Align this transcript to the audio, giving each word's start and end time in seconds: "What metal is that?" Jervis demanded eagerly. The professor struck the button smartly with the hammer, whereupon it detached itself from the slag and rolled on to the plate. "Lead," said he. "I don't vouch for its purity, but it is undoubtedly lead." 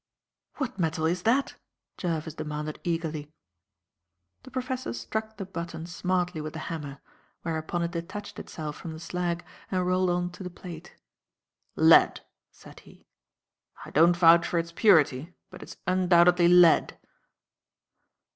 "What 0.55 0.79
metal 0.79 1.05
is 1.05 1.21
that?" 1.21 1.57
Jervis 1.95 2.33
demanded 2.33 2.79
eagerly. 2.83 3.31
The 4.41 4.49
professor 4.49 4.93
struck 4.93 5.37
the 5.37 5.45
button 5.45 5.85
smartly 5.85 6.41
with 6.41 6.53
the 6.53 6.57
hammer, 6.73 7.01
whereupon 7.43 7.83
it 7.83 7.91
detached 7.91 8.39
itself 8.39 8.75
from 8.75 8.93
the 8.93 8.99
slag 8.99 9.45
and 9.69 9.85
rolled 9.85 10.09
on 10.09 10.31
to 10.31 10.41
the 10.41 10.49
plate. 10.49 10.95
"Lead," 11.75 12.21
said 12.49 12.79
he. 12.79 13.05
"I 13.85 13.91
don't 13.91 14.17
vouch 14.17 14.47
for 14.47 14.57
its 14.57 14.71
purity, 14.71 15.35
but 15.51 15.61
it 15.61 15.69
is 15.69 15.77
undoubtedly 15.85 16.47
lead." 16.47 16.97